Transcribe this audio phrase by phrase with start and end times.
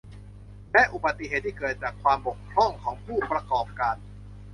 [0.73, 3.95] และอุบัติเหตุที่เกิดจากความบกพร่องของผู้ประกอบการ